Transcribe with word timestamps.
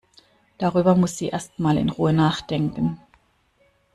Darüber 0.57 0.95
muss 0.95 1.19
sie 1.19 1.27
erst 1.27 1.59
mal 1.59 1.77
in 1.77 1.89
Ruhe 1.91 2.11
nachdenken. 2.11 2.99